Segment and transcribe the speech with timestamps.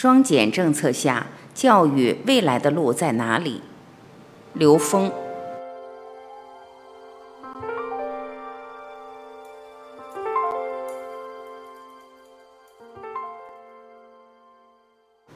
[0.00, 1.26] 双减政策下，
[1.56, 3.62] 教育未来的路在哪里？
[4.52, 5.10] 刘峰。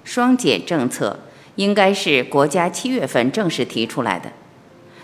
[0.04, 1.18] 双减政策
[1.56, 4.30] 应该是国家七月份正式提出来的。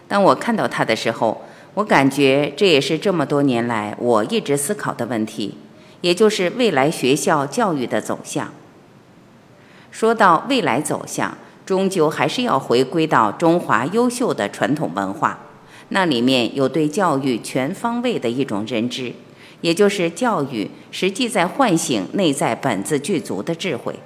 [0.07, 1.43] 当我看到它的时候，
[1.75, 5.59] 我感觉这也是这么多年来我一直思考的问题，
[6.03, 8.53] 也就是未来学校教育的走向。
[9.99, 11.37] 说到未来走向，
[11.67, 15.41] 终究还是要回归到中华优秀的传统文化，
[15.89, 19.13] 那里面有对教育全方位的一种认知，
[19.61, 23.97] 也就是教育实际在唤醒内在本自具足的智慧。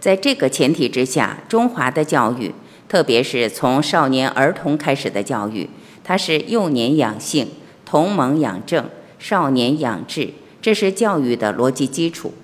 [0.00, 2.52] 在这个前提之下，中华的教育，
[2.88, 5.70] 特别是从少年儿童开始的教育，
[6.02, 7.46] 它是幼年养性、
[7.84, 8.84] 童蒙养正、
[9.20, 10.30] 少年养志，
[10.60, 12.34] 这是教育的逻辑基础。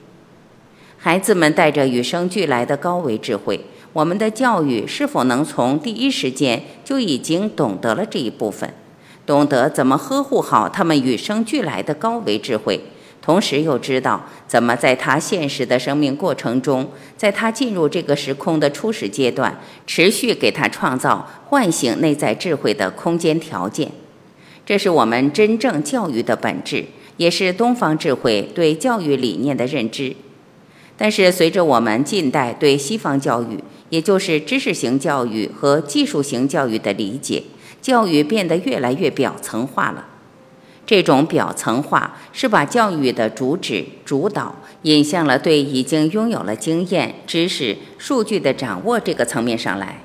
[1.04, 3.58] 孩子们带着与生俱来的高维智慧，
[3.92, 8.72] 我们的教育是否能从第一时间就已经懂得了这一部分，
[9.26, 12.78] 懂得怎么呵护好他们与生俱来的高维智慧？
[13.20, 23.90] 同时又知道怎么在他现实的生命过程中，在他进入这个时空的初始阶段，持续给他创造唤醒内在智慧的空间条件。
[24.64, 26.84] 这是我们真正教育的本质，
[27.16, 30.14] 也是东方智慧对教育理念的认知。
[31.02, 33.58] 但是，随着我们近代对西方教育，
[33.88, 37.42] 也就是知识型教育和技术型教育的理解，
[37.80, 40.06] 教育变得越来越表层化了。
[40.86, 50.04] 这种表层化是把教育的主旨、主导引向了对已经拥有了经验、知识、数据的掌握这个层面上来。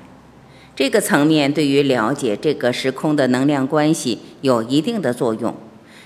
[0.74, 5.54] 这个层面对于了解这个时空的能量关系有一定的作用，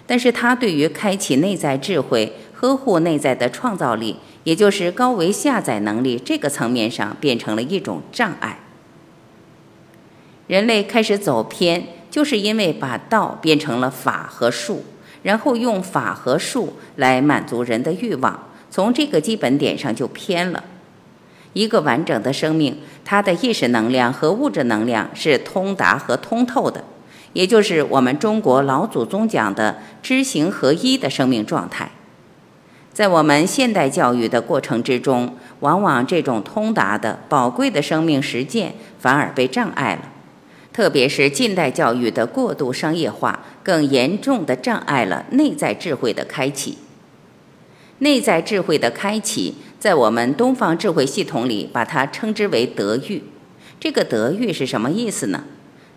[0.06, 8.60] 但是它对于开启内在智慧、呵护内在的创造力，也就是高维下载能力这个层面上，变成了一种障碍。
[10.46, 11.86] 人类开始走偏。
[12.12, 14.84] 就是因为把道变成了法和术，
[15.22, 18.38] 然后用法和术来满足人的欲望，
[18.70, 20.62] 从这个基本点上就偏了。
[21.54, 26.84] 一个完整的生命，它的意识能量和物质能量是通达和通透的，
[27.32, 31.92] 也就是我们中国老祖宗讲的知行合一的生命状态。
[32.92, 40.10] 在我们现代教育的过程之中，往往这种通达的宝贵的生命实践反而被障碍了。
[40.72, 46.78] 特别是近代教育的过度商业化，更严重的障碍了内在智慧的开启。
[47.98, 53.22] 内在智慧的开启，在我们东方智慧系统里，把它称之为德育。
[53.78, 55.44] 这个德育是什么意思呢？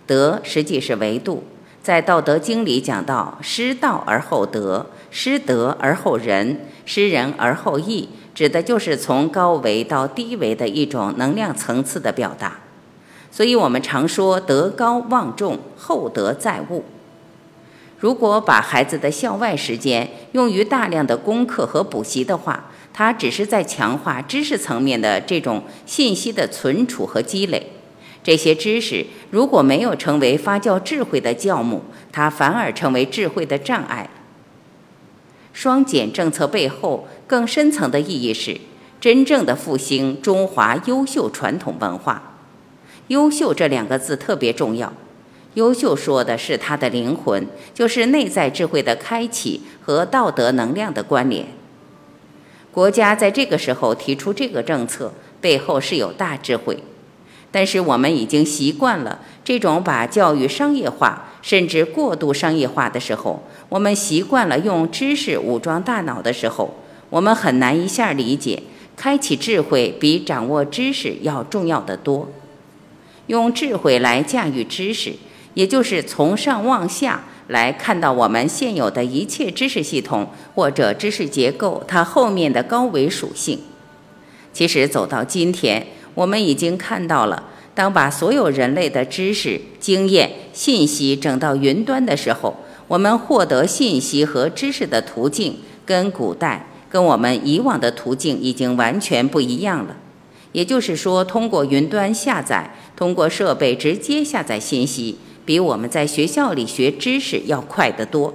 [0.06, 1.44] 德实际是维度，
[1.86, 12.58] 在《道德经》里讲到：“失道而后德，失德而后仁，失仁而后义”，指的就是从高维到低维的一种能量层次的表达。
[13.30, 16.84] 所以我们常说德高望重，厚德载物。
[18.00, 27.74] 如果把孩子的校外时间用于大量的功课和补习的话，他只是在强化知识层面的这种信息的存储和积累。
[28.26, 34.10] 这些知识如果没有成为发酵智慧的酵母，它反而成为智慧的障碍。
[35.54, 38.60] 双减政策背后更深层的意义是，
[39.00, 42.34] 真正的复兴中华优秀传统文化。
[43.10, 44.92] 优秀这两个字特别重要，
[45.54, 51.46] 优秀说的是它的灵魂，就是内在智慧的开启和道德能量的关联。
[52.72, 56.80] 国家在这个时候提出这个政策，背后是有大智慧。
[57.56, 66.76] 但是我们已经习惯了这种把教育商业化，甚至过度商业化的时候，我们习惯了用知识武装大脑的时候，
[67.10, 68.64] 我们很难一下理解，
[68.98, 72.28] 开启智慧比掌握知识要重要的多。
[73.28, 75.14] 用智慧来驾驭知识，
[75.54, 83.60] 也就是从上往下来看到我们现有的一切知识系统或者知识结构，它后面的高维属性。
[84.52, 87.44] 其实走到今天，我们已经看到了，
[87.76, 92.56] 当把所有人类的知识、经验、信息整到云端的时候，
[92.88, 99.98] 我们获得信息和知识的途径，跟古代、跟我们以往的途径已经完全不一样了。
[100.54, 108.34] 也就是说，通过云端下载，通过设备直接下载信息，比我们在学校里学知识要快得多。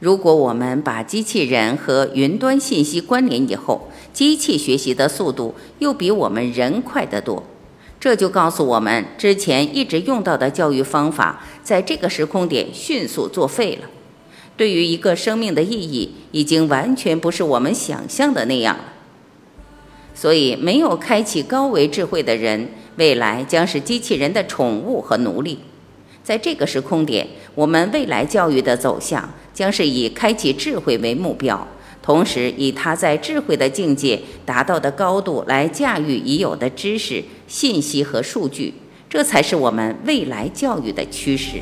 [0.00, 7.42] 如果我们把机器人和云端信息关联以后，机器学习的速度又比我们人快得多，
[7.98, 13.88] 这就告诉我们，之前一直用到的教育方法，在这个时空点迅速作废了。
[14.56, 18.84] 对于一个生命的意义，已经完全不是我们想象的那样了。
[20.14, 25.58] 所以，没有开启高维智慧的人，未来将是机器人的宠物和奴隶。
[26.24, 31.66] 在这个时空点，我们未来教育的走向将是以开启智慧为目标，
[32.00, 38.72] 同时以他在智慧的境界达到的高度来驾驭已有的知识、信息和数据，
[39.08, 41.60] 这才是我们未来教育的趋势。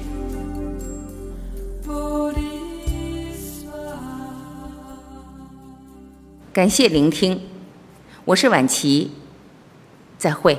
[6.52, 7.40] 感谢聆听。
[8.26, 9.10] 我是婉琪，
[10.18, 10.58] 再会。